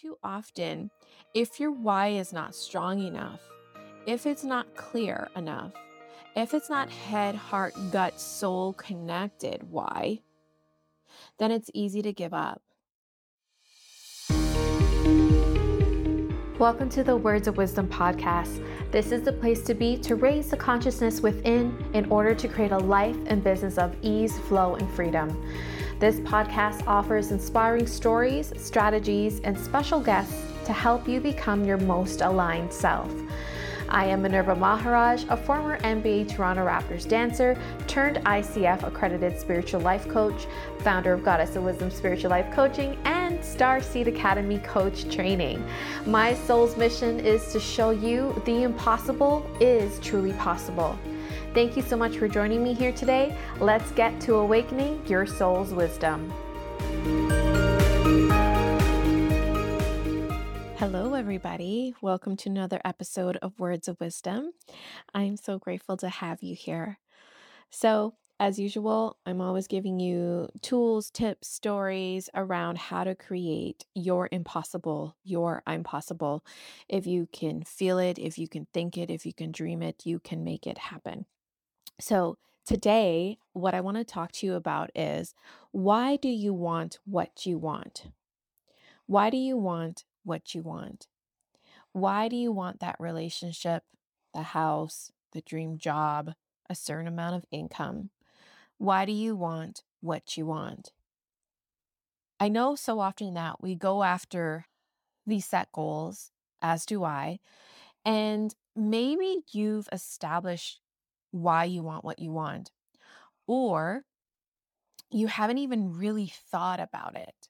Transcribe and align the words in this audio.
too 0.00 0.16
often, 0.24 0.90
if 1.34 1.60
your 1.60 1.70
why 1.70 2.08
is 2.08 2.32
not 2.32 2.54
strong 2.54 3.02
enough, 3.02 3.40
if 4.06 4.24
it's 4.24 4.44
not 4.44 4.74
clear 4.74 5.28
enough, 5.36 5.72
if 6.34 6.54
it's 6.54 6.70
not 6.70 6.88
head, 6.88 7.34
heart, 7.34 7.74
gut, 7.90 8.18
soul 8.18 8.72
connected, 8.72 9.62
why, 9.70 10.20
then 11.38 11.50
it's 11.50 11.70
easy 11.74 12.00
to 12.00 12.14
give 12.14 12.32
up. 12.32 12.62
Welcome 16.58 16.88
to 16.90 17.04
the 17.04 17.16
Words 17.16 17.46
of 17.46 17.58
Wisdom 17.58 17.86
podcast. 17.86 18.64
This 18.90 19.12
is 19.12 19.20
the 19.22 19.32
place 19.34 19.62
to 19.64 19.74
be 19.74 19.98
to 19.98 20.14
raise 20.14 20.50
the 20.50 20.56
consciousness 20.56 21.20
within 21.20 21.76
in 21.92 22.10
order 22.10 22.34
to 22.34 22.48
create 22.48 22.72
a 22.72 22.78
life 22.78 23.16
and 23.26 23.44
business 23.44 23.76
of 23.76 23.94
ease, 24.00 24.38
flow, 24.40 24.76
and 24.76 24.90
freedom. 24.92 25.44
This 26.00 26.18
podcast 26.20 26.86
offers 26.86 27.30
inspiring 27.30 27.86
stories, 27.86 28.54
strategies, 28.56 29.40
and 29.40 29.58
special 29.58 30.00
guests 30.00 30.46
to 30.64 30.72
help 30.72 31.06
you 31.06 31.20
become 31.20 31.62
your 31.62 31.76
most 31.76 32.22
aligned 32.22 32.72
self. 32.72 33.12
I 33.90 34.06
am 34.06 34.22
Minerva 34.22 34.56
Maharaj, 34.56 35.24
a 35.28 35.36
former 35.36 35.78
NBA 35.80 36.34
Toronto 36.34 36.64
Raptors 36.64 37.06
dancer 37.06 37.54
turned 37.86 38.16
ICF 38.24 38.82
accredited 38.82 39.38
spiritual 39.38 39.82
life 39.82 40.08
coach, 40.08 40.46
founder 40.78 41.12
of 41.12 41.22
Goddess 41.22 41.54
of 41.56 41.64
Wisdom 41.64 41.90
Spiritual 41.90 42.30
Life 42.30 42.50
Coaching, 42.50 42.96
and 43.04 43.44
Star 43.44 43.82
Seed 43.82 44.08
Academy 44.08 44.58
coach 44.60 45.06
training. 45.14 45.62
My 46.06 46.32
soul's 46.32 46.78
mission 46.78 47.20
is 47.20 47.52
to 47.52 47.60
show 47.60 47.90
you 47.90 48.40
the 48.46 48.62
impossible 48.62 49.46
is 49.60 49.98
truly 50.00 50.32
possible. 50.32 50.98
Thank 51.52 51.76
you 51.76 51.82
so 51.82 51.96
much 51.96 52.16
for 52.16 52.28
joining 52.28 52.62
me 52.62 52.74
here 52.74 52.92
today. 52.92 53.36
Let's 53.58 53.90
get 53.90 54.20
to 54.20 54.36
awakening 54.36 55.04
your 55.08 55.26
soul's 55.26 55.74
wisdom. 55.74 56.32
Hello, 60.76 61.14
everybody. 61.14 61.92
Welcome 62.00 62.36
to 62.36 62.48
another 62.48 62.80
episode 62.84 63.36
of 63.38 63.58
Words 63.58 63.88
of 63.88 63.98
Wisdom. 63.98 64.52
I'm 65.12 65.36
so 65.36 65.58
grateful 65.58 65.96
to 65.96 66.08
have 66.08 66.40
you 66.40 66.54
here. 66.54 67.00
So, 67.68 68.14
as 68.38 68.60
usual, 68.60 69.16
I'm 69.26 69.40
always 69.40 69.66
giving 69.66 69.98
you 69.98 70.50
tools, 70.62 71.10
tips, 71.10 71.48
stories 71.48 72.30
around 72.32 72.78
how 72.78 73.02
to 73.02 73.16
create 73.16 73.84
your 73.92 74.28
impossible, 74.30 75.16
your 75.24 75.64
I'm 75.66 75.82
possible. 75.82 76.44
If 76.88 77.08
you 77.08 77.28
can 77.32 77.64
feel 77.64 77.98
it, 77.98 78.20
if 78.20 78.38
you 78.38 78.46
can 78.46 78.68
think 78.72 78.96
it, 78.96 79.10
if 79.10 79.26
you 79.26 79.34
can 79.34 79.50
dream 79.50 79.82
it, 79.82 80.06
you 80.06 80.20
can 80.20 80.44
make 80.44 80.68
it 80.68 80.78
happen. 80.78 81.26
So, 82.00 82.38
today, 82.64 83.38
what 83.52 83.74
I 83.74 83.82
want 83.82 83.98
to 83.98 84.04
talk 84.04 84.32
to 84.32 84.46
you 84.46 84.54
about 84.54 84.90
is 84.94 85.34
why 85.70 86.16
do 86.16 86.30
you 86.30 86.54
want 86.54 86.98
what 87.04 87.44
you 87.44 87.58
want? 87.58 88.04
Why 89.04 89.28
do 89.28 89.36
you 89.36 89.58
want 89.58 90.04
what 90.24 90.54
you 90.54 90.62
want? 90.62 91.08
Why 91.92 92.28
do 92.28 92.36
you 92.36 92.52
want 92.52 92.80
that 92.80 92.96
relationship, 92.98 93.82
the 94.32 94.42
house, 94.42 95.12
the 95.32 95.42
dream 95.42 95.76
job, 95.76 96.32
a 96.70 96.74
certain 96.74 97.06
amount 97.06 97.36
of 97.36 97.44
income? 97.50 98.08
Why 98.78 99.04
do 99.04 99.12
you 99.12 99.36
want 99.36 99.82
what 100.00 100.38
you 100.38 100.46
want? 100.46 100.92
I 102.38 102.48
know 102.48 102.76
so 102.76 103.00
often 103.00 103.34
that 103.34 103.60
we 103.60 103.74
go 103.74 104.04
after 104.04 104.64
these 105.26 105.44
set 105.44 105.70
goals, 105.72 106.30
as 106.62 106.86
do 106.86 107.04
I, 107.04 107.40
and 108.06 108.54
maybe 108.74 109.42
you've 109.52 109.88
established 109.92 110.80
why 111.30 111.64
you 111.64 111.82
want 111.82 112.04
what 112.04 112.18
you 112.18 112.32
want. 112.32 112.70
Or 113.46 114.04
you 115.10 115.26
haven't 115.26 115.58
even 115.58 115.92
really 115.92 116.32
thought 116.50 116.80
about 116.80 117.16
it. 117.16 117.48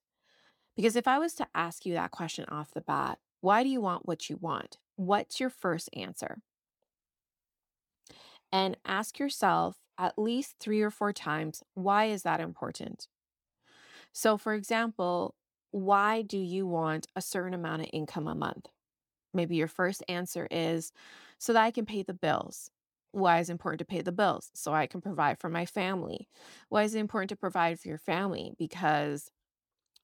Because 0.77 0.97
if 0.97 1.06
I 1.06 1.19
was 1.19 1.34
to 1.34 1.47
ask 1.55 1.84
you 1.84 1.95
that 1.95 2.11
question 2.11 2.47
off 2.48 2.73
the 2.73 2.81
bat, 2.81 3.19
why 3.41 3.62
do 3.62 3.69
you 3.69 3.81
want 3.81 4.06
what 4.06 4.31
you 4.31 4.36
want? 4.41 4.78
What's 4.97 5.41
your 5.41 5.51
first 5.51 5.91
answer? 5.92 6.39
And 8.53 8.77
ask 8.84 9.19
yourself 9.19 9.77
at 9.98 10.19
least 10.19 10.57
three 10.58 10.80
or 10.80 10.90
four 10.90 11.13
times, 11.13 11.63
why 11.74 12.07
is 12.07 12.23
that 12.23 12.40
important? 12.40 13.08
So, 14.13 14.36
for 14.36 14.55
example, 14.55 15.35
why 15.70 16.23
do 16.23 16.39
you 16.39 16.67
want 16.67 17.07
a 17.14 17.20
certain 17.20 17.55
amount 17.55 17.83
of 17.83 17.89
income 17.92 18.27
a 18.27 18.35
month? 18.35 18.69
Maybe 19.33 19.57
your 19.57 19.69
first 19.69 20.02
answer 20.08 20.48
is 20.51 20.92
so 21.39 21.52
that 21.52 21.63
I 21.63 21.70
can 21.70 21.86
pay 21.86 22.02
the 22.02 22.14
bills. 22.14 22.70
Why 23.12 23.40
is 23.40 23.48
it 23.48 23.52
important 23.52 23.80
to 23.80 23.84
pay 23.84 24.02
the 24.02 24.12
bills? 24.12 24.50
So 24.54 24.72
I 24.72 24.86
can 24.86 25.00
provide 25.00 25.38
for 25.40 25.48
my 25.48 25.66
family. 25.66 26.28
Why 26.68 26.84
is 26.84 26.94
it 26.94 27.00
important 27.00 27.30
to 27.30 27.36
provide 27.36 27.80
for 27.80 27.88
your 27.88 27.98
family? 27.98 28.52
Because 28.58 29.30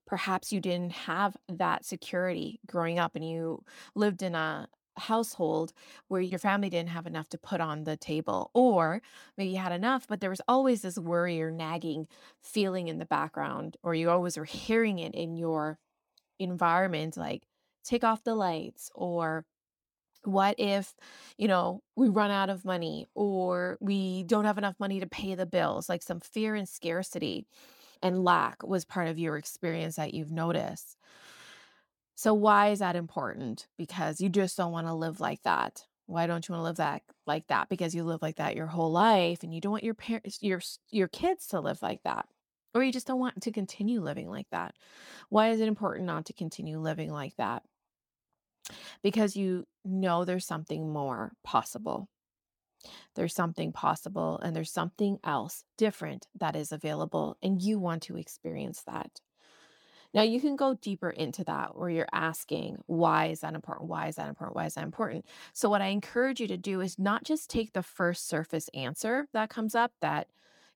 perhaps 0.07 0.53
you 0.53 0.61
didn't 0.61 0.93
have 0.93 1.37
that 1.49 1.85
security 1.85 2.61
growing 2.67 2.99
up 2.99 3.17
and 3.17 3.29
you 3.29 3.65
lived 3.95 4.23
in 4.23 4.35
a 4.35 4.69
household 4.99 5.73
where 6.09 6.23
your 6.23 6.39
family 6.39 6.71
didn't 6.71 6.89
have 6.89 7.07
enough 7.07 7.29
to 7.29 7.37
put 7.37 7.61
on 7.61 7.85
the 7.85 7.99
table 7.99 8.51
or 8.55 9.03
maybe 9.37 9.51
you 9.51 9.59
had 9.59 9.73
enough 9.73 10.07
but 10.09 10.21
there 10.21 10.31
was 10.31 10.41
always 10.49 10.81
this 10.81 10.99
worry 10.99 11.41
or 11.43 11.51
nagging 11.51 12.09
feeling 12.43 12.89
in 12.89 12.99
the 12.99 13.05
background 13.05 13.77
or 13.83 13.95
you 13.95 14.09
always 14.09 14.39
were 14.39 14.45
hearing 14.45 14.99
it 14.99 15.15
in 15.15 15.37
your 15.37 15.79
environment 16.39 17.17
like 17.17 17.47
take 17.85 18.05
off 18.05 18.25
the 18.25 18.35
lights 18.35 18.91
or 18.95 19.45
what 20.27 20.57
if, 20.59 20.95
you 21.39 21.49
know, 21.49 21.83
we 21.97 22.09
run 22.09 22.31
out 22.31 22.51
of 22.51 22.65
money 22.65 23.07
or 23.15 23.79
we 23.81 24.25
don't 24.25 24.45
have 24.45 24.59
enough 24.59 24.77
money 24.79 25.01
to 25.01 25.07
pay 25.07 25.35
the 25.35 25.47
bills? 25.47 25.89
Like 25.89 26.03
some 26.03 26.21
fear 26.21 26.55
and 26.55 26.69
scarcity 26.69 27.47
and 28.03 28.25
lack 28.25 28.63
was 28.63 28.85
part 28.85 29.09
of 29.09 29.19
your 29.19 29.37
experience 29.37 29.97
that 29.97 30.15
you've 30.15 30.33
noticed. 30.33 30.97
So, 32.15 32.33
why 32.33 32.69
is 32.71 32.79
that 32.79 32.97
important? 32.97 33.69
Because 33.77 34.21
you 34.21 34.29
just 34.29 34.57
don't 34.57 34.73
want 34.73 34.87
to 34.87 34.95
live 34.95 35.21
like 35.21 35.43
that. 35.43 35.85
Why 36.07 36.27
don't 36.27 36.49
you 36.49 36.55
want 36.55 36.61
to 36.61 36.65
live 36.65 36.77
that 36.77 37.03
like 37.27 37.47
that? 37.49 37.69
Because 37.69 37.95
you 37.95 38.05
live 38.05 38.23
like 38.23 38.37
that 38.37 38.57
your 38.57 38.67
whole 38.67 38.91
life 38.93 39.43
and 39.43 39.53
you 39.55 39.61
don't 39.61 39.73
want 39.73 39.85
your 39.85 39.95
parents, 39.95 40.39
your 40.41 40.61
your 40.91 41.09
kids 41.09 41.49
to 41.49 41.61
live 41.61 41.83
like 41.83 42.03
that. 42.05 42.27
Or 42.75 42.83
you 42.83 42.93
just 42.93 43.07
don't 43.07 43.21
want 43.21 43.43
to 43.43 43.51
continue 43.53 44.01
living 44.01 44.29
like 44.29 44.49
that. 44.51 44.75
Why 45.31 45.51
is 45.51 45.61
it 45.61 45.69
important 45.69 46.07
not 46.07 46.27
to 46.27 46.33
continue 46.33 46.79
living 46.79 47.11
like 47.11 47.35
that? 47.37 47.63
Because 49.03 49.37
you 49.37 49.67
know 49.85 50.25
there's 50.25 50.47
something 50.47 50.93
more 50.93 51.33
possible. 51.45 52.09
There's 53.15 53.35
something 53.35 53.73
possible 53.73 54.39
and 54.43 54.55
there's 54.55 54.73
something 54.73 55.19
else 55.25 55.65
different 55.77 56.27
that 56.39 56.57
is 56.57 56.73
available, 56.73 57.37
and 57.43 57.61
you 57.61 57.79
want 57.79 58.03
to 58.05 58.17
experience 58.17 58.83
that. 58.87 59.21
Now, 60.15 60.23
you 60.23 60.41
can 60.41 60.57
go 60.57 60.75
deeper 60.75 61.11
into 61.11 61.45
that 61.45 61.77
where 61.77 61.91
you're 61.91 62.09
asking, 62.13 62.79
why 62.87 63.27
is 63.27 63.41
that 63.41 63.55
important? 63.55 63.91
Why 63.91 64.07
is 64.07 64.17
that 64.17 64.29
important? 64.29 64.57
Why 64.57 64.67
is 64.67 64.75
that 64.75 64.85
important? 64.85 65.27
So, 65.53 65.69
what 65.69 65.83
I 65.83 65.89
encourage 65.89 66.41
you 66.41 66.49
to 66.49 66.57
do 66.57 66.81
is 66.81 66.99
not 66.99 67.25
just 67.25 67.51
take 67.51 67.73
the 67.73 67.83
first 67.83 68.29
surface 68.29 68.71
answer 68.73 69.27
that 69.33 69.51
comes 69.51 69.75
up 69.75 69.93
that 70.01 70.29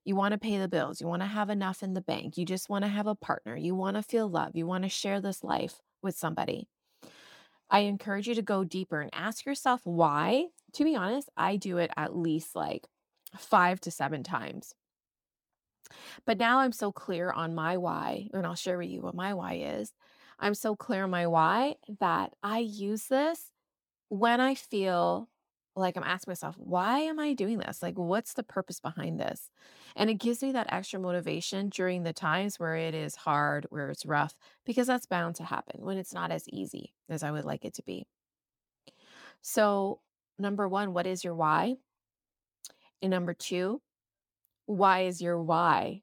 you 0.03 0.15
want 0.15 0.33
to 0.33 0.37
pay 0.37 0.57
the 0.57 0.67
bills, 0.67 0.99
you 0.99 1.07
want 1.07 1.21
to 1.21 1.27
have 1.27 1.49
enough 1.49 1.83
in 1.83 1.93
the 1.93 2.01
bank, 2.01 2.37
you 2.37 2.45
just 2.45 2.69
want 2.69 2.83
to 2.83 2.89
have 2.89 3.07
a 3.07 3.15
partner, 3.15 3.55
you 3.55 3.75
want 3.75 3.97
to 3.97 4.03
feel 4.03 4.27
love, 4.27 4.55
you 4.55 4.65
want 4.65 4.83
to 4.83 4.89
share 4.89 5.21
this 5.21 5.43
life 5.43 5.81
with 6.01 6.15
somebody. 6.15 6.67
I 7.71 7.81
encourage 7.81 8.27
you 8.27 8.35
to 8.35 8.43
go 8.43 8.63
deeper 8.65 9.01
and 9.01 9.09
ask 9.13 9.45
yourself 9.45 9.81
why. 9.85 10.49
To 10.73 10.83
be 10.83 10.95
honest, 10.95 11.29
I 11.37 11.57
do 11.57 11.77
it 11.79 11.91
at 11.97 12.15
least 12.15 12.55
like 12.55 12.87
five 13.37 13.81
to 13.81 13.91
seven 13.91 14.23
times. 14.23 14.75
But 16.25 16.37
now 16.37 16.59
I'm 16.59 16.71
so 16.71 16.91
clear 16.91 17.31
on 17.31 17.55
my 17.55 17.77
why, 17.77 18.29
and 18.33 18.45
I'll 18.45 18.55
share 18.55 18.77
with 18.77 18.89
you 18.89 19.01
what 19.01 19.15
my 19.15 19.33
why 19.33 19.55
is. 19.55 19.93
I'm 20.39 20.55
so 20.55 20.75
clear 20.75 21.03
on 21.03 21.09
my 21.11 21.27
why 21.27 21.75
that 21.99 22.35
I 22.43 22.59
use 22.59 23.07
this 23.07 23.51
when 24.09 24.41
I 24.41 24.55
feel 24.55 25.29
like 25.75 25.95
I'm 25.95 26.03
asking 26.03 26.31
myself, 26.31 26.55
why 26.57 26.99
am 26.99 27.19
I 27.19 27.33
doing 27.33 27.57
this? 27.57 27.81
Like, 27.81 27.97
what's 27.97 28.33
the 28.33 28.43
purpose 28.43 28.79
behind 28.79 29.19
this? 29.19 29.49
And 29.95 30.09
it 30.09 30.15
gives 30.15 30.41
me 30.41 30.51
that 30.51 30.71
extra 30.71 30.99
motivation 30.99 31.69
during 31.69 32.03
the 32.03 32.13
times 32.13 32.59
where 32.59 32.75
it 32.75 32.93
is 32.93 33.15
hard, 33.15 33.67
where 33.69 33.89
it's 33.89 34.05
rough, 34.05 34.35
because 34.65 34.87
that's 34.87 35.05
bound 35.05 35.35
to 35.35 35.43
happen 35.43 35.81
when 35.83 35.97
it's 35.97 36.13
not 36.13 36.31
as 36.31 36.47
easy 36.49 36.93
as 37.09 37.23
I 37.23 37.31
would 37.31 37.45
like 37.45 37.63
it 37.63 37.73
to 37.75 37.83
be. 37.83 38.05
So, 39.41 40.01
number 40.37 40.67
one, 40.67 40.93
what 40.93 41.07
is 41.07 41.23
your 41.23 41.35
why? 41.35 41.75
And 43.01 43.09
number 43.09 43.33
two, 43.33 43.81
why 44.65 45.01
is 45.01 45.21
your 45.21 45.41
why 45.41 46.01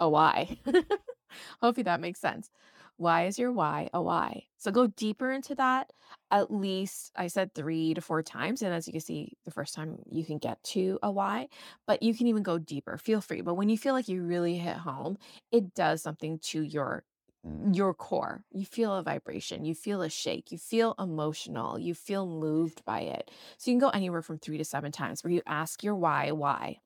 a 0.00 0.08
why? 0.08 0.58
Hopefully 1.60 1.84
that 1.84 2.00
makes 2.00 2.20
sense. 2.20 2.50
Why 2.96 3.26
is 3.26 3.38
your 3.38 3.52
why 3.52 3.88
a 3.92 4.00
why? 4.00 4.44
So 4.58 4.70
go 4.70 4.86
deeper 4.86 5.32
into 5.32 5.54
that. 5.56 5.92
At 6.30 6.52
least 6.52 7.10
I 7.16 7.26
said 7.26 7.54
three 7.54 7.94
to 7.94 8.00
four 8.00 8.22
times. 8.22 8.62
And 8.62 8.72
as 8.72 8.86
you 8.86 8.92
can 8.92 9.00
see, 9.00 9.32
the 9.44 9.50
first 9.50 9.74
time 9.74 9.98
you 10.08 10.24
can 10.24 10.38
get 10.38 10.62
to 10.64 10.98
a 11.02 11.10
why, 11.10 11.48
but 11.86 12.02
you 12.02 12.14
can 12.14 12.28
even 12.28 12.42
go 12.42 12.58
deeper. 12.58 12.96
Feel 12.96 13.20
free. 13.20 13.40
But 13.40 13.54
when 13.54 13.68
you 13.68 13.76
feel 13.76 13.94
like 13.94 14.08
you 14.08 14.22
really 14.22 14.56
hit 14.56 14.76
home, 14.76 15.18
it 15.50 15.74
does 15.74 16.02
something 16.02 16.38
to 16.50 16.62
your 16.62 17.04
mm-hmm. 17.46 17.72
your 17.72 17.94
core. 17.94 18.44
You 18.52 18.64
feel 18.64 18.94
a 18.94 19.02
vibration, 19.02 19.64
you 19.64 19.74
feel 19.74 20.02
a 20.02 20.08
shake, 20.08 20.52
you 20.52 20.58
feel 20.58 20.94
emotional, 20.98 21.78
you 21.78 21.94
feel 21.94 22.26
moved 22.26 22.84
by 22.84 23.00
it. 23.00 23.30
So 23.58 23.70
you 23.70 23.74
can 23.74 23.86
go 23.86 23.90
anywhere 23.90 24.22
from 24.22 24.38
three 24.38 24.58
to 24.58 24.64
seven 24.64 24.92
times 24.92 25.24
where 25.24 25.32
you 25.32 25.42
ask 25.46 25.82
your 25.82 25.96
why, 25.96 26.30
why. 26.32 26.78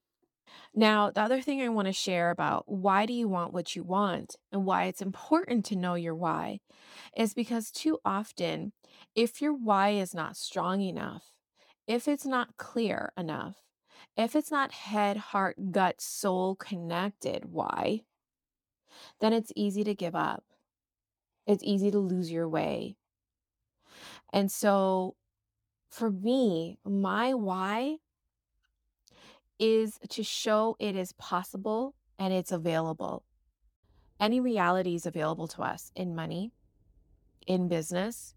Now, 0.75 1.11
the 1.11 1.23
other 1.23 1.41
thing 1.41 1.61
I 1.61 1.69
want 1.69 1.87
to 1.87 1.93
share 1.93 2.31
about 2.31 2.65
why 2.69 3.07
do 3.07 3.13
you 3.13 3.29
want 3.29 3.53
what 3.53 3.75
you 3.75 3.83
want 3.83 4.37
and 4.53 4.65
why 4.65 4.85
it's 4.85 5.03
important 5.03 5.65
to 5.67 5.77
know 5.77 5.95
your 5.95 6.15
why 6.15 6.61
is 7.17 7.35
because 7.35 7.71
too 7.71 7.99
often, 8.05 8.73
if 9.15 9.41
your 9.41 9.53
why 9.53 9.91
is 9.91 10.15
not 10.15 10.37
strong 10.37 10.81
enough, 10.81 11.25
if 11.87 12.07
it's 12.07 12.27
not 12.27 12.57
clear 12.57 13.13
enough, 13.17 13.57
if 14.17 14.37
it's 14.37 14.51
not 14.51 14.73
head, 14.73 15.17
heart, 15.17 15.57
gut, 15.71 16.01
soul 16.01 16.55
connected, 16.55 17.47
why, 17.47 18.03
then 19.21 19.33
it's 19.33 19.53
easy 19.57 19.85
to 19.85 19.95
give 19.95 20.15
up. 20.15 20.45
It's 21.47 21.65
easy 21.65 21.91
to 21.91 21.99
lose 21.99 22.31
your 22.31 22.49
way. 22.49 22.97
And 24.33 24.53
so 24.53 25.17
for 25.91 26.11
me, 26.11 26.79
my 26.85 27.35
why 27.35 27.97
is 29.59 29.99
to 30.09 30.23
show 30.23 30.77
it 30.79 30.97
is 30.97 31.13
possible 31.13 31.95
and 32.19 32.33
it's 32.33 32.53
available. 32.53 33.25
Any 34.21 34.41
reality 34.41 34.95
is 34.95 35.07
available 35.07 35.49
to 35.49 35.63
us 35.63 35.93
in 35.95 36.15
money, 36.15 36.53
in 37.47 37.69
business, 37.69 38.35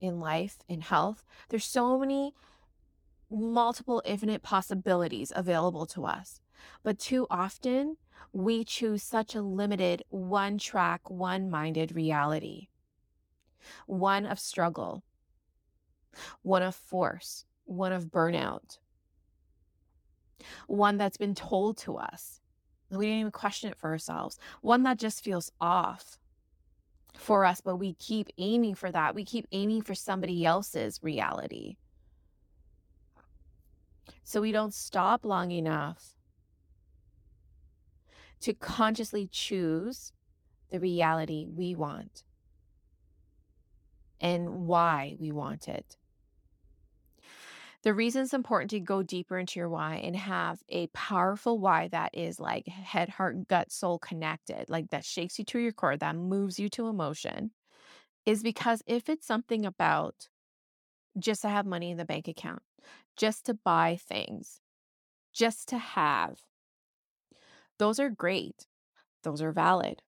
in 0.00 0.20
life, 0.20 0.58
in 0.68 0.80
health. 0.80 1.24
There's 1.48 1.64
so 1.64 1.98
many 1.98 2.34
multiple 3.30 4.02
infinite 4.04 4.42
possibilities 4.42 5.32
available 5.34 5.86
to 5.86 6.04
us. 6.04 6.40
But 6.82 6.98
too 6.98 7.26
often, 7.30 7.96
we 8.32 8.64
choose 8.64 9.02
such 9.02 9.34
a 9.34 9.42
limited, 9.42 10.02
one 10.10 10.58
track, 10.58 11.08
one 11.10 11.50
minded 11.50 11.94
reality 11.94 12.68
one 13.86 14.26
of 14.26 14.38
struggle, 14.38 15.04
one 16.42 16.62
of 16.62 16.74
force, 16.74 17.44
one 17.64 17.92
of 17.92 18.06
burnout, 18.06 18.78
one 20.66 20.96
that's 20.96 21.16
been 21.16 21.34
told 21.34 21.78
to 21.78 21.96
us. 21.96 22.40
We 22.90 23.06
didn't 23.06 23.20
even 23.20 23.32
question 23.32 23.70
it 23.70 23.78
for 23.78 23.90
ourselves. 23.90 24.38
One 24.60 24.82
that 24.82 24.98
just 24.98 25.24
feels 25.24 25.50
off 25.60 26.18
for 27.14 27.44
us, 27.44 27.60
but 27.60 27.76
we 27.76 27.94
keep 27.94 28.28
aiming 28.38 28.74
for 28.74 28.90
that. 28.90 29.14
We 29.14 29.24
keep 29.24 29.46
aiming 29.52 29.82
for 29.82 29.94
somebody 29.94 30.44
else's 30.44 31.00
reality. 31.02 31.76
So 34.24 34.40
we 34.40 34.52
don't 34.52 34.74
stop 34.74 35.24
long 35.24 35.50
enough 35.50 36.16
to 38.40 38.52
consciously 38.52 39.28
choose 39.30 40.12
the 40.70 40.80
reality 40.80 41.46
we 41.48 41.74
want 41.74 42.24
and 44.20 44.66
why 44.66 45.16
we 45.20 45.30
want 45.32 45.68
it. 45.68 45.96
The 47.82 47.94
reason 47.94 48.22
it's 48.22 48.32
important 48.32 48.70
to 48.70 48.80
go 48.80 49.02
deeper 49.02 49.38
into 49.38 49.58
your 49.58 49.68
why 49.68 49.96
and 49.96 50.14
have 50.14 50.62
a 50.68 50.86
powerful 50.88 51.58
why 51.58 51.88
that 51.88 52.10
is 52.12 52.38
like 52.38 52.68
head, 52.68 53.08
heart, 53.08 53.48
gut, 53.48 53.72
soul 53.72 53.98
connected, 53.98 54.70
like 54.70 54.90
that 54.90 55.04
shakes 55.04 55.38
you 55.38 55.44
to 55.46 55.58
your 55.58 55.72
core, 55.72 55.96
that 55.96 56.14
moves 56.14 56.60
you 56.60 56.68
to 56.70 56.86
emotion, 56.86 57.50
is 58.24 58.42
because 58.42 58.82
if 58.86 59.08
it's 59.08 59.26
something 59.26 59.66
about 59.66 60.28
just 61.18 61.42
to 61.42 61.48
have 61.48 61.66
money 61.66 61.90
in 61.90 61.96
the 61.96 62.04
bank 62.04 62.28
account, 62.28 62.62
just 63.16 63.46
to 63.46 63.54
buy 63.54 63.98
things, 64.08 64.60
just 65.32 65.68
to 65.68 65.78
have, 65.78 66.38
those 67.78 67.98
are 67.98 68.10
great. 68.10 68.66
Those 69.24 69.42
are 69.42 69.52
valid. 69.52 70.02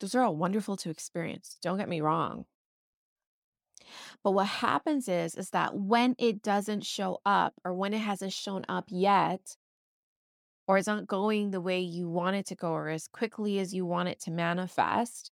Those 0.00 0.14
are 0.14 0.22
all 0.22 0.36
wonderful 0.36 0.76
to 0.78 0.90
experience. 0.90 1.58
Don't 1.60 1.78
get 1.78 1.88
me 1.88 2.00
wrong. 2.00 2.46
But 4.22 4.32
what 4.32 4.46
happens 4.46 5.08
is 5.08 5.34
is 5.34 5.50
that 5.50 5.76
when 5.76 6.14
it 6.18 6.42
doesn't 6.42 6.84
show 6.84 7.20
up 7.24 7.54
or 7.64 7.74
when 7.74 7.94
it 7.94 7.98
hasn't 7.98 8.32
shown 8.32 8.64
up 8.68 8.86
yet 8.88 9.56
or 10.66 10.78
is 10.78 10.86
not 10.86 11.06
going 11.06 11.50
the 11.50 11.60
way 11.60 11.80
you 11.80 12.08
want 12.08 12.36
it 12.36 12.46
to 12.46 12.54
go 12.54 12.70
or 12.70 12.88
as 12.88 13.08
quickly 13.08 13.58
as 13.58 13.72
you 13.72 13.86
want 13.86 14.08
it 14.08 14.20
to 14.20 14.30
manifest, 14.30 15.30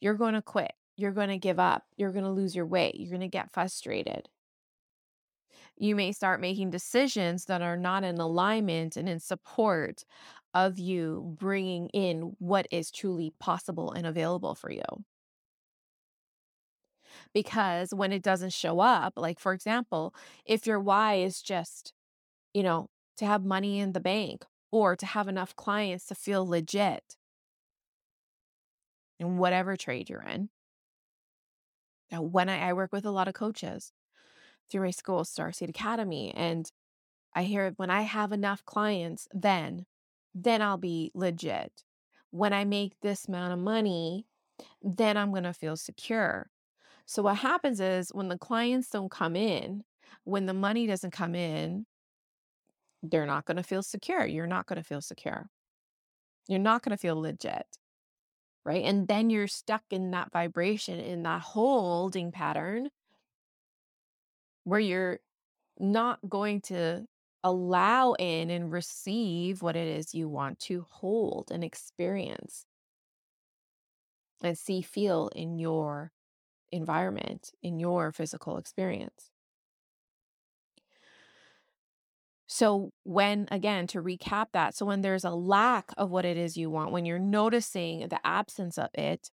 you're 0.00 0.14
going 0.14 0.34
to 0.34 0.42
quit. 0.42 0.72
You're 0.96 1.12
going 1.12 1.30
to 1.30 1.38
give 1.38 1.58
up. 1.58 1.84
You're 1.96 2.12
going 2.12 2.24
to 2.24 2.30
lose 2.30 2.54
your 2.54 2.66
way. 2.66 2.92
You're 2.94 3.10
going 3.10 3.20
to 3.22 3.28
get 3.28 3.50
frustrated. 3.50 4.28
You 5.76 5.96
may 5.96 6.12
start 6.12 6.40
making 6.40 6.70
decisions 6.70 7.46
that 7.46 7.62
are 7.62 7.76
not 7.76 8.04
in 8.04 8.18
alignment 8.18 8.96
and 8.96 9.08
in 9.08 9.18
support 9.18 10.04
of 10.54 10.78
you 10.78 11.34
bringing 11.38 11.88
in 11.88 12.36
what 12.38 12.66
is 12.70 12.90
truly 12.90 13.32
possible 13.40 13.90
and 13.92 14.06
available 14.06 14.54
for 14.54 14.70
you 14.70 14.82
because 17.32 17.94
when 17.94 18.12
it 18.12 18.22
doesn't 18.22 18.52
show 18.52 18.80
up, 18.80 19.14
like 19.16 19.38
for 19.38 19.52
example, 19.52 20.14
if 20.44 20.66
your 20.66 20.80
why 20.80 21.14
is 21.14 21.42
just, 21.42 21.92
you 22.54 22.62
know, 22.62 22.88
to 23.16 23.26
have 23.26 23.44
money 23.44 23.78
in 23.78 23.92
the 23.92 24.00
bank 24.00 24.44
or 24.70 24.96
to 24.96 25.06
have 25.06 25.28
enough 25.28 25.54
clients 25.54 26.06
to 26.06 26.14
feel 26.14 26.46
legit 26.46 27.16
in 29.20 29.38
whatever 29.38 29.76
trade 29.76 30.10
you're 30.10 30.22
in. 30.22 30.48
Now, 32.10 32.22
when 32.22 32.48
I, 32.48 32.68
I 32.68 32.72
work 32.72 32.92
with 32.92 33.06
a 33.06 33.10
lot 33.10 33.28
of 33.28 33.34
coaches 33.34 33.92
through 34.70 34.82
my 34.82 34.90
school, 34.90 35.24
Starseed 35.24 35.68
Academy, 35.68 36.32
and 36.34 36.70
I 37.34 37.44
hear 37.44 37.72
when 37.76 37.90
I 37.90 38.02
have 38.02 38.32
enough 38.32 38.64
clients, 38.64 39.28
then, 39.32 39.86
then 40.34 40.60
I'll 40.60 40.76
be 40.76 41.10
legit. 41.14 41.84
When 42.30 42.52
I 42.52 42.64
make 42.64 42.94
this 43.00 43.26
amount 43.26 43.52
of 43.52 43.58
money, 43.58 44.26
then 44.82 45.16
I'm 45.16 45.30
going 45.30 45.44
to 45.44 45.54
feel 45.54 45.76
secure. 45.76 46.50
So 47.06 47.22
what 47.22 47.36
happens 47.36 47.80
is 47.80 48.10
when 48.12 48.28
the 48.28 48.38
clients 48.38 48.88
don't 48.88 49.10
come 49.10 49.36
in, 49.36 49.84
when 50.24 50.46
the 50.46 50.54
money 50.54 50.86
doesn't 50.86 51.10
come 51.10 51.34
in, 51.34 51.86
they're 53.02 53.26
not 53.26 53.44
going 53.44 53.56
to 53.56 53.62
feel 53.62 53.82
secure. 53.82 54.24
You're 54.24 54.46
not 54.46 54.66
going 54.66 54.76
to 54.76 54.84
feel 54.84 55.00
secure. 55.00 55.48
You're 56.48 56.58
not 56.58 56.82
going 56.82 56.96
to 56.96 57.00
feel 57.00 57.20
legit. 57.20 57.66
Right. 58.64 58.84
And 58.84 59.08
then 59.08 59.28
you're 59.28 59.48
stuck 59.48 59.82
in 59.90 60.12
that 60.12 60.30
vibration, 60.32 61.00
in 61.00 61.24
that 61.24 61.42
holding 61.42 62.30
pattern 62.30 62.90
where 64.62 64.78
you're 64.78 65.18
not 65.80 66.20
going 66.28 66.60
to 66.60 67.04
allow 67.42 68.12
in 68.12 68.50
and 68.50 68.70
receive 68.70 69.62
what 69.62 69.74
it 69.74 69.88
is 69.88 70.14
you 70.14 70.28
want 70.28 70.60
to 70.60 70.86
hold 70.90 71.50
and 71.50 71.64
experience 71.64 72.66
and 74.42 74.56
see, 74.56 74.80
feel 74.80 75.28
in 75.34 75.58
your 75.58 76.12
environment, 76.72 77.52
in 77.62 77.78
your 77.78 78.12
physical 78.12 78.56
experience. 78.56 79.30
So, 82.46 82.90
when 83.04 83.48
again, 83.50 83.86
to 83.88 84.02
recap 84.02 84.48
that, 84.52 84.74
so 84.74 84.84
when 84.84 85.00
there's 85.00 85.24
a 85.24 85.30
lack 85.30 85.90
of 85.96 86.10
what 86.10 86.26
it 86.26 86.36
is 86.36 86.56
you 86.56 86.68
want, 86.70 86.92
when 86.92 87.06
you're 87.06 87.18
noticing 87.18 88.08
the 88.08 88.20
absence 88.26 88.76
of 88.76 88.90
it, 88.94 89.30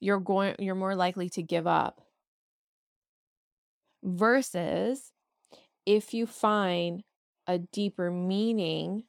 you're 0.00 0.20
going, 0.20 0.54
you're 0.58 0.74
more 0.74 0.94
likely 0.94 1.28
to 1.30 1.42
give 1.42 1.66
up. 1.66 2.00
Versus 4.02 5.12
if 5.84 6.14
you 6.14 6.26
find 6.26 7.02
a 7.46 7.58
deeper 7.58 8.10
meaning, 8.10 9.04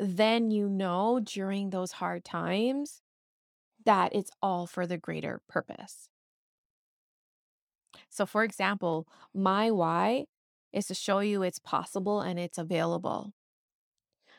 then 0.00 0.50
you 0.50 0.68
know 0.68 1.20
during 1.22 1.70
those 1.70 1.92
hard 1.92 2.24
times 2.24 3.02
that 3.84 4.14
it's 4.14 4.30
all 4.42 4.66
for 4.66 4.86
the 4.86 4.98
greater 4.98 5.40
purpose. 5.48 6.08
So, 8.10 8.26
for 8.26 8.44
example, 8.44 9.06
my 9.34 9.70
why 9.70 10.26
is 10.72 10.86
to 10.86 10.94
show 10.94 11.20
you 11.20 11.42
it's 11.42 11.58
possible 11.58 12.20
and 12.20 12.38
it's 12.38 12.58
available. 12.58 13.32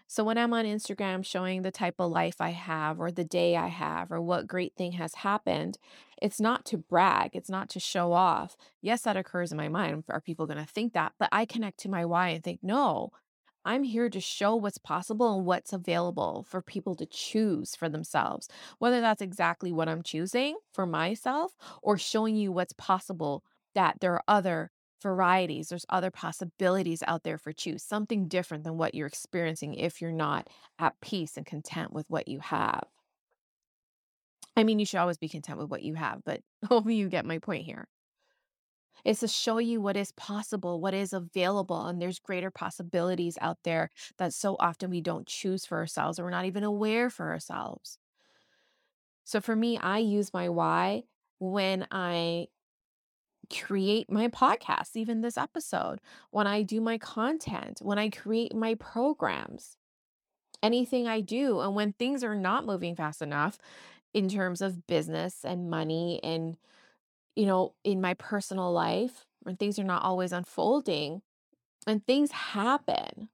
So, 0.07 0.23
when 0.23 0.37
I'm 0.37 0.53
on 0.53 0.65
Instagram 0.65 1.25
showing 1.25 1.61
the 1.61 1.71
type 1.71 1.95
of 1.99 2.11
life 2.11 2.39
I 2.39 2.49
have, 2.49 2.99
or 2.99 3.11
the 3.11 3.23
day 3.23 3.55
I 3.55 3.67
have, 3.67 4.11
or 4.11 4.21
what 4.21 4.47
great 4.47 4.75
thing 4.75 4.93
has 4.93 5.15
happened, 5.15 5.77
it's 6.21 6.39
not 6.39 6.65
to 6.65 6.77
brag, 6.77 7.31
it's 7.33 7.49
not 7.49 7.69
to 7.69 7.79
show 7.79 8.13
off. 8.13 8.55
Yes, 8.81 9.01
that 9.03 9.17
occurs 9.17 9.51
in 9.51 9.57
my 9.57 9.69
mind. 9.69 10.03
Are 10.09 10.21
people 10.21 10.45
going 10.45 10.59
to 10.63 10.71
think 10.71 10.93
that? 10.93 11.13
But 11.17 11.29
I 11.31 11.45
connect 11.45 11.79
to 11.79 11.89
my 11.89 12.05
why 12.05 12.29
and 12.29 12.43
think, 12.43 12.59
no, 12.61 13.11
I'm 13.65 13.83
here 13.83 14.09
to 14.09 14.19
show 14.19 14.55
what's 14.55 14.77
possible 14.77 15.35
and 15.35 15.45
what's 15.45 15.73
available 15.73 16.45
for 16.47 16.61
people 16.61 16.95
to 16.95 17.05
choose 17.05 17.75
for 17.75 17.89
themselves, 17.89 18.47
whether 18.79 19.01
that's 19.01 19.21
exactly 19.21 19.71
what 19.71 19.87
I'm 19.89 20.03
choosing 20.03 20.57
for 20.73 20.85
myself 20.85 21.55
or 21.81 21.97
showing 21.97 22.35
you 22.35 22.51
what's 22.51 22.73
possible 22.73 23.43
that 23.75 23.99
there 24.01 24.13
are 24.13 24.23
other 24.27 24.71
varieties, 25.01 25.69
there's 25.69 25.85
other 25.89 26.11
possibilities 26.11 27.03
out 27.07 27.23
there 27.23 27.37
for 27.37 27.51
choose, 27.53 27.83
something 27.83 28.27
different 28.27 28.63
than 28.63 28.77
what 28.77 28.95
you're 28.95 29.07
experiencing 29.07 29.73
if 29.73 30.01
you're 30.01 30.11
not 30.11 30.47
at 30.79 30.99
peace 31.01 31.37
and 31.37 31.45
content 31.45 31.91
with 31.93 32.09
what 32.09 32.27
you 32.27 32.39
have. 32.39 32.83
I 34.55 34.63
mean, 34.63 34.79
you 34.79 34.85
should 34.85 34.99
always 34.99 35.17
be 35.17 35.29
content 35.29 35.59
with 35.59 35.69
what 35.69 35.83
you 35.83 35.95
have, 35.95 36.23
but 36.23 36.41
hopefully 36.65 36.95
you 36.95 37.09
get 37.09 37.25
my 37.25 37.39
point 37.39 37.65
here. 37.65 37.87
It's 39.05 39.19
to 39.21 39.27
show 39.27 39.57
you 39.57 39.81
what 39.81 39.97
is 39.97 40.11
possible, 40.13 40.79
what 40.81 40.93
is 40.93 41.13
available, 41.13 41.85
and 41.87 42.01
there's 42.01 42.19
greater 42.19 42.51
possibilities 42.51 43.37
out 43.41 43.59
there 43.63 43.89
that 44.17 44.33
so 44.33 44.55
often 44.59 44.89
we 44.89 45.01
don't 45.01 45.27
choose 45.27 45.65
for 45.65 45.77
ourselves 45.77 46.19
or 46.19 46.23
we're 46.25 46.29
not 46.31 46.45
even 46.45 46.63
aware 46.63 47.09
for 47.09 47.31
ourselves. 47.31 47.97
So 49.23 49.41
for 49.41 49.55
me, 49.55 49.77
I 49.77 49.99
use 49.99 50.33
my 50.33 50.49
why 50.49 51.03
when 51.39 51.87
I 51.91 52.47
create 53.51 54.09
my 54.09 54.27
podcast, 54.29 54.95
even 54.95 55.21
this 55.21 55.37
episode, 55.37 55.99
when 56.31 56.47
I 56.47 56.63
do 56.63 56.81
my 56.81 56.97
content, 56.97 57.79
when 57.81 57.99
I 57.99 58.09
create 58.09 58.55
my 58.55 58.75
programs. 58.75 59.77
anything 60.63 61.07
I 61.07 61.21
do. 61.21 61.59
And 61.61 61.75
when 61.75 61.93
things 61.93 62.23
are 62.23 62.35
not 62.35 62.65
moving 62.65 62.95
fast 62.95 63.21
enough 63.21 63.59
in 64.13 64.29
terms 64.29 64.61
of 64.61 64.87
business 64.87 65.45
and 65.45 65.69
money 65.69 66.19
and, 66.23 66.57
you 67.35 67.45
know, 67.45 67.73
in 67.83 68.01
my 68.01 68.13
personal 68.15 68.71
life, 68.71 69.25
when 69.41 69.57
things 69.57 69.77
are 69.79 69.83
not 69.83 70.03
always 70.03 70.31
unfolding 70.31 71.21
and 71.85 72.05
things 72.05 72.31
happen, 72.31 73.29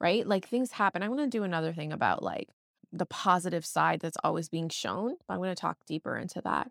right? 0.00 0.26
Like 0.26 0.48
things 0.48 0.72
happen. 0.72 1.02
I'm 1.02 1.14
going 1.14 1.30
to 1.30 1.38
do 1.38 1.44
another 1.44 1.72
thing 1.72 1.92
about 1.92 2.22
like 2.22 2.48
the 2.92 3.06
positive 3.06 3.64
side 3.64 4.00
that's 4.00 4.16
always 4.22 4.48
being 4.48 4.68
shown. 4.68 5.16
I'm 5.28 5.38
going 5.38 5.50
to 5.50 5.54
talk 5.54 5.78
deeper 5.86 6.16
into 6.16 6.40
that. 6.42 6.70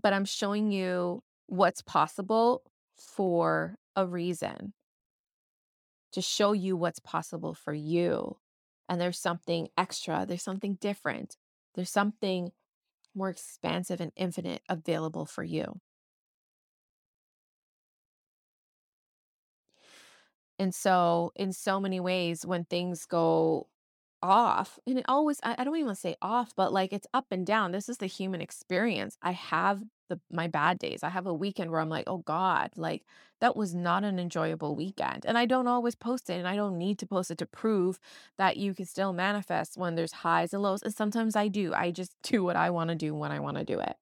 But 0.00 0.12
I'm 0.12 0.24
showing 0.24 0.70
you 0.70 1.22
what's 1.46 1.82
possible 1.82 2.62
for 2.96 3.76
a 3.94 4.06
reason 4.06 4.72
to 6.12 6.22
show 6.22 6.52
you 6.52 6.76
what's 6.76 6.98
possible 6.98 7.54
for 7.54 7.72
you. 7.72 8.38
And 8.88 9.00
there's 9.00 9.18
something 9.18 9.68
extra, 9.76 10.24
there's 10.26 10.42
something 10.42 10.74
different, 10.80 11.36
there's 11.74 11.90
something 11.90 12.52
more 13.14 13.30
expansive 13.30 14.00
and 14.00 14.12
infinite 14.16 14.62
available 14.68 15.26
for 15.26 15.42
you. 15.42 15.80
And 20.58 20.74
so, 20.74 21.32
in 21.36 21.52
so 21.52 21.80
many 21.80 22.00
ways, 22.00 22.46
when 22.46 22.64
things 22.64 23.04
go 23.06 23.68
off, 24.22 24.78
and 24.86 24.98
it 24.98 25.04
always, 25.08 25.38
I, 25.42 25.54
I 25.58 25.64
don't 25.64 25.76
even 25.76 25.86
want 25.86 25.98
to 25.98 26.00
say 26.00 26.16
off, 26.22 26.52
but 26.56 26.72
like 26.72 26.92
it's 26.92 27.06
up 27.14 27.26
and 27.30 27.46
down. 27.46 27.72
This 27.72 27.88
is 27.88 27.98
the 27.98 28.06
human 28.06 28.40
experience. 28.40 29.18
I 29.22 29.32
have 29.32 29.82
the 30.08 30.20
my 30.30 30.46
bad 30.48 30.78
days. 30.78 31.02
I 31.02 31.10
have 31.10 31.26
a 31.26 31.34
weekend 31.34 31.70
where 31.70 31.80
I'm 31.80 31.88
like, 31.90 32.04
oh 32.06 32.18
God, 32.18 32.70
like 32.76 33.04
that 33.40 33.56
was 33.56 33.74
not 33.74 34.04
an 34.04 34.18
enjoyable 34.18 34.74
weekend. 34.76 35.26
And 35.26 35.36
I 35.36 35.46
don't 35.46 35.68
always 35.68 35.94
post 35.94 36.30
it, 36.30 36.34
and 36.34 36.48
I 36.48 36.56
don't 36.56 36.78
need 36.78 36.98
to 37.00 37.06
post 37.06 37.30
it 37.30 37.38
to 37.38 37.46
prove 37.46 37.98
that 38.38 38.56
you 38.56 38.74
can 38.74 38.86
still 38.86 39.12
manifest 39.12 39.76
when 39.76 39.94
there's 39.94 40.12
highs 40.12 40.54
and 40.54 40.62
lows. 40.62 40.82
And 40.82 40.94
sometimes 40.94 41.36
I 41.36 41.48
do. 41.48 41.74
I 41.74 41.90
just 41.90 42.14
do 42.22 42.44
what 42.44 42.56
I 42.56 42.70
want 42.70 42.88
to 42.90 42.96
do 42.96 43.14
when 43.14 43.32
I 43.32 43.40
want 43.40 43.58
to 43.58 43.64
do 43.64 43.78
it. 43.80 43.96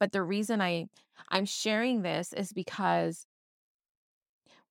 But 0.00 0.12
the 0.12 0.22
reason 0.22 0.60
I 0.60 0.88
I'm 1.30 1.44
sharing 1.44 2.02
this 2.02 2.32
is 2.32 2.52
because 2.52 3.26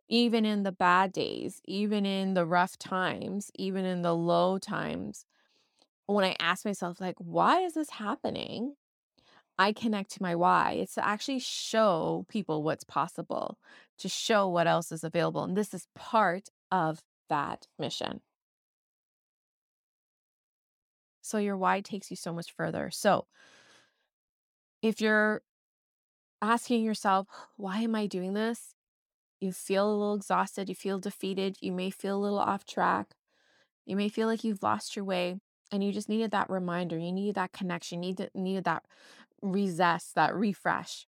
even 0.10 0.46
in 0.46 0.64
the 0.64 0.72
bad 0.72 1.12
days, 1.12 1.62
even 1.66 2.06
in 2.06 2.34
the 2.34 2.46
rough 2.46 2.78
times, 2.78 3.52
even 3.56 3.86
in 3.86 4.02
the 4.02 4.16
low 4.16 4.58
times, 4.58 5.26
when 6.06 6.24
I 6.24 6.36
ask 6.40 6.66
myself, 6.66 7.02
like, 7.02 7.16
why 7.18 7.62
is 7.62 7.74
this 7.74 7.90
happening? 7.90 8.76
I 9.60 9.74
connect 9.74 10.12
to 10.12 10.24
my 10.24 10.36
why. 10.36 10.74
It's 10.74 10.96
to 10.96 11.06
actually 11.06 11.40
show 11.40 12.26
people 12.30 12.64
what's 12.64 12.84
possible, 12.84 13.58
to 13.98 14.08
show 14.08 14.48
what 14.48 14.68
else 14.68 14.92
is 14.92 15.04
available. 15.04 15.44
And 15.44 15.58
this 15.58 15.74
is 15.74 15.88
part 15.96 16.50
of 16.72 17.02
that 17.30 17.68
mission. 17.78 18.22
So 21.22 21.40
your 21.40 21.58
why 21.58 21.82
takes 21.82 22.10
you 22.10 22.16
so 22.16 22.32
much 22.32 22.52
further. 22.54 22.90
So 22.90 23.28
if 24.82 25.02
you're 25.02 25.42
asking 26.42 26.84
yourself, 26.84 27.28
why 27.58 27.80
am 27.80 27.96
I 27.96 28.06
doing 28.06 28.34
this? 28.34 28.77
You 29.40 29.52
feel 29.52 29.88
a 29.88 29.94
little 29.94 30.16
exhausted, 30.16 30.70
you 30.70 30.76
feel 30.76 31.00
defeated, 31.00 31.58
you 31.62 31.72
may 31.72 31.90
feel 31.92 32.18
a 32.18 32.20
little 32.22 32.40
off 32.40 32.66
track, 32.66 33.16
you 33.86 33.96
may 33.96 34.10
feel 34.10 34.28
like 34.28 34.44
you've 34.44 34.64
lost 34.64 34.96
your 34.96 35.06
way, 35.06 35.40
and 35.72 35.84
you 35.84 35.92
just 35.92 36.10
needed 36.10 36.32
that 36.32 36.50
reminder, 36.50 36.98
you 36.98 37.12
needed 37.12 37.36
that 37.36 37.54
connection, 37.54 38.02
you 38.02 38.10
needed, 38.10 38.32
needed 38.34 38.64
that 38.64 38.84
rezest, 39.44 40.14
that 40.16 40.36
refresh 40.36 41.06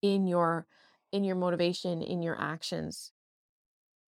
in 0.00 0.26
your 0.26 0.66
in 1.12 1.24
your 1.24 1.36
motivation, 1.36 2.00
in 2.00 2.22
your 2.22 2.40
actions, 2.40 3.12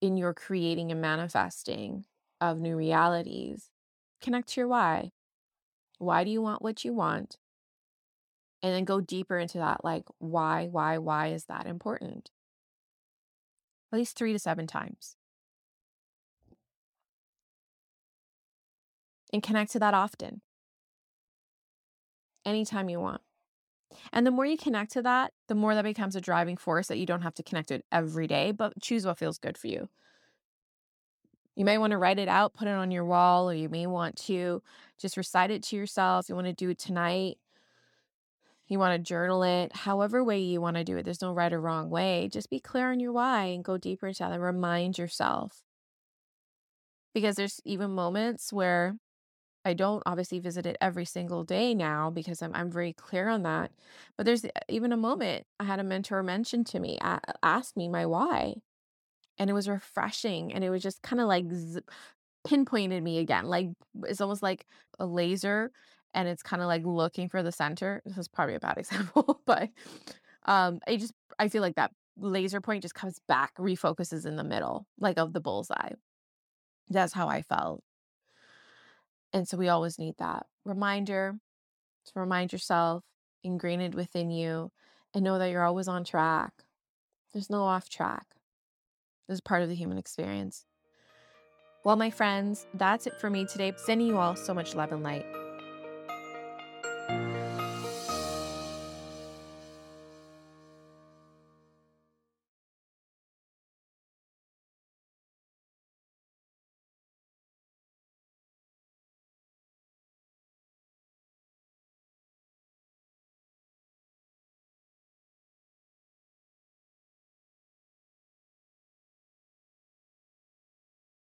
in 0.00 0.16
your 0.16 0.32
creating 0.32 0.90
and 0.90 1.00
manifesting 1.00 2.04
of 2.40 2.58
new 2.58 2.76
realities. 2.76 3.70
Connect 4.22 4.48
to 4.50 4.62
your 4.62 4.68
why. 4.68 5.10
Why 5.98 6.24
do 6.24 6.30
you 6.30 6.40
want 6.40 6.62
what 6.62 6.84
you 6.84 6.94
want? 6.94 7.36
And 8.62 8.72
then 8.74 8.84
go 8.84 9.00
deeper 9.02 9.38
into 9.38 9.58
that 9.58 9.84
like 9.84 10.04
why, 10.18 10.68
why, 10.70 10.96
why 10.98 11.28
is 11.28 11.44
that 11.46 11.66
important? 11.66 12.30
At 13.94 13.98
least 13.98 14.18
three 14.18 14.32
to 14.32 14.38
seven 14.40 14.66
times. 14.66 15.14
And 19.32 19.42
connect 19.42 19.72
to 19.72 19.78
that 19.78 19.94
often, 19.94 20.42
anytime 22.44 22.88
you 22.88 22.98
want. 22.98 23.22
And 24.12 24.26
the 24.26 24.32
more 24.32 24.46
you 24.46 24.56
connect 24.56 24.92
to 24.92 25.02
that, 25.02 25.32
the 25.46 25.54
more 25.54 25.76
that 25.76 25.84
becomes 25.84 26.16
a 26.16 26.20
driving 26.20 26.56
force 26.56 26.88
that 26.88 26.98
you 26.98 27.06
don't 27.06 27.22
have 27.22 27.34
to 27.34 27.44
connect 27.44 27.68
to 27.68 27.76
it 27.76 27.84
every 27.92 28.26
day, 28.26 28.50
but 28.50 28.80
choose 28.80 29.06
what 29.06 29.18
feels 29.18 29.38
good 29.38 29.56
for 29.56 29.68
you. 29.68 29.88
You 31.54 31.64
may 31.64 31.78
want 31.78 31.92
to 31.92 31.98
write 31.98 32.18
it 32.18 32.26
out, 32.26 32.54
put 32.54 32.66
it 32.66 32.72
on 32.72 32.90
your 32.90 33.04
wall, 33.04 33.48
or 33.48 33.54
you 33.54 33.68
may 33.68 33.86
want 33.86 34.16
to 34.26 34.60
just 34.98 35.16
recite 35.16 35.52
it 35.52 35.62
to 35.64 35.76
yourself. 35.76 36.28
You 36.28 36.34
want 36.34 36.48
to 36.48 36.52
do 36.52 36.70
it 36.70 36.78
tonight 36.78 37.38
you 38.68 38.78
want 38.78 38.94
to 38.96 38.98
journal 39.02 39.42
it, 39.42 39.74
however 39.76 40.24
way 40.24 40.40
you 40.40 40.60
want 40.60 40.76
to 40.76 40.84
do 40.84 40.96
it. 40.96 41.04
There's 41.04 41.22
no 41.22 41.32
right 41.32 41.52
or 41.52 41.60
wrong 41.60 41.90
way. 41.90 42.28
Just 42.32 42.50
be 42.50 42.60
clear 42.60 42.90
on 42.92 43.00
your 43.00 43.12
why 43.12 43.44
and 43.46 43.64
go 43.64 43.78
deeper 43.78 44.06
into 44.08 44.20
that 44.20 44.32
and 44.32 44.42
remind 44.42 44.98
yourself. 44.98 45.62
Because 47.12 47.36
there's 47.36 47.60
even 47.64 47.92
moments 47.92 48.52
where 48.52 48.96
I 49.64 49.74
don't 49.74 50.02
obviously 50.06 50.40
visit 50.40 50.66
it 50.66 50.76
every 50.80 51.04
single 51.06 51.44
day 51.44 51.74
now 51.74 52.10
because 52.10 52.42
I'm 52.42 52.54
I'm 52.54 52.70
very 52.70 52.92
clear 52.94 53.28
on 53.28 53.44
that. 53.44 53.72
But 54.16 54.26
there's 54.26 54.46
even 54.68 54.92
a 54.92 54.96
moment 54.98 55.46
I 55.60 55.64
had 55.64 55.80
a 55.80 55.84
mentor 55.84 56.22
mention 56.22 56.64
to 56.66 56.80
me, 56.80 56.98
a- 57.02 57.20
ask 57.44 57.76
me 57.76 57.88
my 57.88 58.06
why, 58.06 58.56
and 59.38 59.50
it 59.50 59.54
was 59.54 59.68
refreshing, 59.68 60.52
and 60.54 60.64
it 60.64 60.70
was 60.70 60.82
just 60.82 61.02
kind 61.02 61.20
of 61.20 61.28
like 61.28 61.46
z- 61.52 61.80
pinpointed 62.46 63.02
me 63.04 63.18
again. 63.18 63.46
Like 63.46 63.68
it's 64.04 64.20
almost 64.22 64.42
like 64.42 64.66
a 65.00 65.06
laser 65.06 65.72
and 66.14 66.28
it's 66.28 66.42
kind 66.42 66.62
of 66.62 66.68
like 66.68 66.84
looking 66.84 67.28
for 67.28 67.42
the 67.42 67.52
center. 67.52 68.02
This 68.04 68.16
is 68.18 68.28
probably 68.28 68.54
a 68.54 68.60
bad 68.60 68.78
example, 68.78 69.40
but 69.46 69.70
um 70.46 70.80
I 70.86 70.96
just 70.96 71.12
I 71.38 71.48
feel 71.48 71.62
like 71.62 71.76
that 71.76 71.92
laser 72.16 72.60
point 72.60 72.82
just 72.82 72.94
comes 72.94 73.20
back, 73.26 73.54
refocuses 73.56 74.26
in 74.26 74.36
the 74.36 74.44
middle, 74.44 74.86
like 74.98 75.18
of 75.18 75.32
the 75.32 75.40
bullseye. 75.40 75.92
That's 76.88 77.12
how 77.12 77.28
I 77.28 77.42
felt. 77.42 77.82
And 79.32 79.48
so 79.48 79.56
we 79.56 79.68
always 79.68 79.98
need 79.98 80.14
that 80.18 80.46
reminder 80.64 81.34
to 82.06 82.20
remind 82.20 82.52
yourself, 82.52 83.02
ingrained 83.42 83.94
within 83.94 84.30
you, 84.30 84.70
and 85.12 85.24
know 85.24 85.38
that 85.38 85.50
you're 85.50 85.64
always 85.64 85.88
on 85.88 86.04
track. 86.04 86.52
There's 87.32 87.50
no 87.50 87.62
off 87.62 87.88
track. 87.88 88.26
This 89.28 89.36
is 89.36 89.40
part 89.40 89.62
of 89.62 89.68
the 89.68 89.74
human 89.74 89.98
experience. 89.98 90.66
Well, 91.84 91.96
my 91.96 92.10
friends, 92.10 92.66
that's 92.74 93.06
it 93.06 93.20
for 93.20 93.28
me 93.28 93.44
today. 93.44 93.72
Sending 93.76 94.06
you 94.06 94.18
all 94.18 94.36
so 94.36 94.54
much 94.54 94.74
love 94.74 94.92
and 94.92 95.02
light. 95.02 95.26